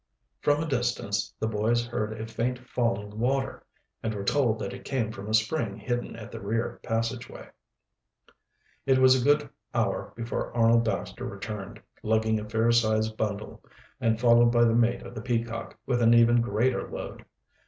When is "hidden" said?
5.77-6.15